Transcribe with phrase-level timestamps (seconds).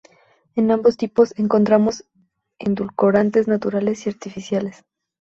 [0.55, 2.05] En ambos tipos encontramos
[2.57, 4.83] edulcorantes naturales y artificiales.